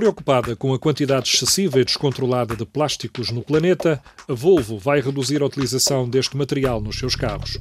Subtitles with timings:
[0.00, 5.42] Preocupada com a quantidade excessiva e descontrolada de plásticos no planeta, a Volvo vai reduzir
[5.42, 7.58] a utilização deste material nos seus carros.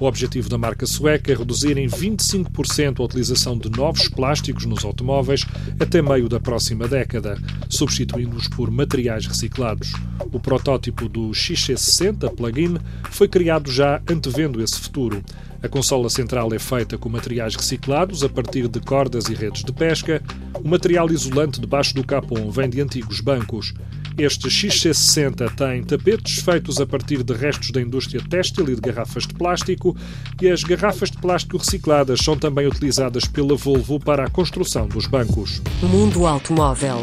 [0.00, 4.86] O objetivo da marca sueca é reduzir em 25% a utilização de novos plásticos nos
[4.86, 5.44] automóveis
[5.78, 7.36] até meio da próxima década,
[7.68, 9.92] substituindo-os por materiais reciclados.
[10.32, 12.78] O protótipo do XC60 plug-in
[13.10, 15.22] foi criado já antevendo esse futuro.
[15.62, 19.72] A consola central é feita com materiais reciclados a partir de cordas e redes de
[19.72, 20.20] pesca.
[20.62, 23.72] O material isolante debaixo do capô vem de antigos bancos.
[24.18, 29.26] Este XC60 tem tapetes feitos a partir de restos da indústria têxtil e de garrafas
[29.26, 29.96] de plástico,
[30.40, 35.06] e as garrafas de plástico recicladas são também utilizadas pela Volvo para a construção dos
[35.06, 35.62] bancos.
[35.80, 37.00] Mundo Automóvel.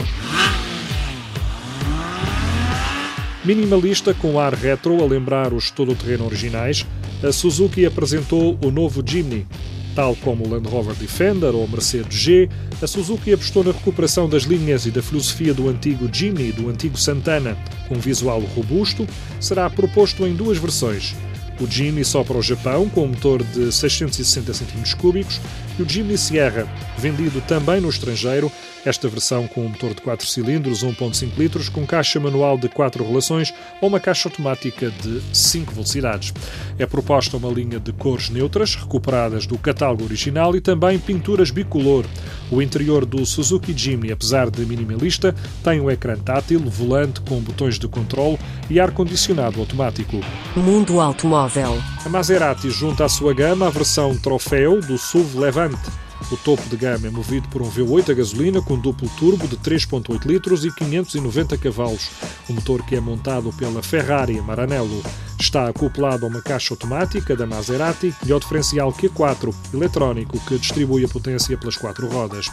[3.44, 6.86] Minimalista com ar retro a lembrar os todo-terreno originais,
[7.24, 9.48] a Suzuki apresentou o novo Jimny.
[9.96, 12.50] Tal como o Land Rover Defender ou Mercedes G,
[12.82, 16.70] a Suzuki apostou na recuperação das linhas e da filosofia do antigo Jimny e do
[16.70, 17.58] antigo Santana.
[17.88, 19.08] Com um visual robusto,
[19.40, 21.16] será proposto em duas versões.
[21.60, 25.40] O Jimny só para o Japão, com um motor de 660 cm3,
[25.78, 28.50] e o Jimny Sierra, vendido também no estrangeiro,
[28.86, 33.06] esta versão com um motor de 4 cilindros, 1.5 litros, com caixa manual de 4
[33.06, 36.34] relações ou uma caixa automática de 5 velocidades.
[36.80, 42.06] É proposta uma linha de cores neutras, recuperadas do catálogo original e também pinturas bicolor.
[42.50, 47.78] O interior do Suzuki Jimny, apesar de minimalista, tem um ecrã tátil, volante com botões
[47.78, 50.22] de controle e ar-condicionado automático.
[50.56, 51.78] Mundo Automóvel.
[52.06, 56.09] A Maserati junta à sua gama a versão troféu do SUV Levante.
[56.32, 59.58] O topo de gama é movido por um V8 a gasolina com duplo turbo de
[59.58, 62.12] 3.8 litros e 590 cavalos.
[62.48, 65.02] O motor que é montado pela Ferrari Maranello
[65.40, 71.04] está acoplado a uma caixa automática da Maserati e ao diferencial Q4 eletrónico que distribui
[71.04, 72.48] a potência pelas quatro rodas.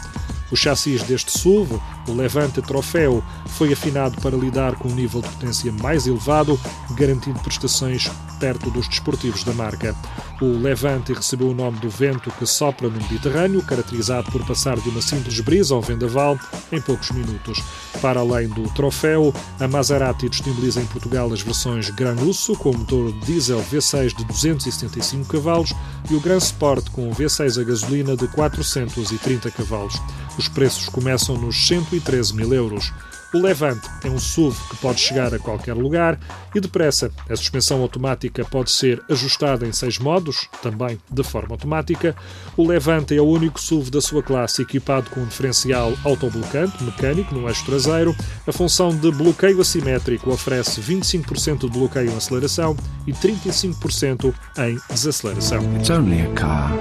[0.49, 5.27] O chassis deste SUV, o Levante Trofeo, foi afinado para lidar com um nível de
[5.27, 6.57] potência mais elevado,
[6.91, 9.93] garantindo prestações perto dos desportivos da marca.
[10.39, 14.87] O Levante recebeu o nome do vento que sopra no Mediterrâneo, caracterizado por passar de
[14.89, 16.37] uma simples brisa ao vendaval
[16.71, 17.63] em poucos minutos.
[17.99, 23.11] Para além do troféu, a Maserati disponibiliza em Portugal as versões Gran Usso com motor
[23.25, 25.73] diesel V6 de 275 cavalos
[26.09, 29.99] e o Gran Sport com V6 a gasolina de 430 cavalos.
[30.37, 32.93] Os preços começam nos 113 mil euros.
[33.33, 36.17] O Levante é um SUV que pode chegar a qualquer lugar
[36.55, 37.11] e depressa.
[37.29, 42.15] A suspensão automática pode ser ajustada em seis modos, também de forma automática.
[42.55, 47.35] O Levante é o único SUV da sua classe equipado com um diferencial autoblocante mecânico
[47.35, 48.15] no eixo traseiro.
[48.47, 55.59] A função de bloqueio assimétrico oferece 25% de bloqueio em aceleração e 35% em desaceleração.
[55.75, 56.71] It's only a car.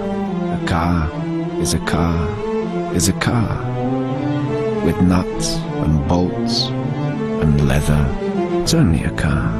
[0.52, 1.10] A car
[1.60, 2.28] is a car
[2.94, 3.75] is a car.
[4.86, 6.66] With nuts and bolts
[7.42, 8.06] and leather.
[8.62, 9.50] It's only a car.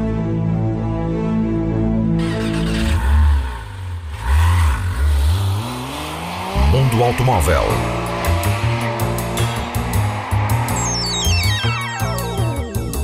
[6.70, 7.66] Mundo Automóvel.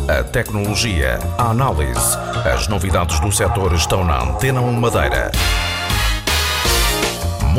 [0.08, 5.32] A tecnologia, a análise, as novidades do setor estão na Antena 1 Madeira.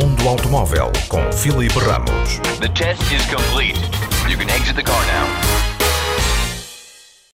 [0.04, 2.38] Mundo Automóvel com Filipe Ramos.
[2.60, 3.80] The test is complete.
[4.28, 5.73] You can exit the car now.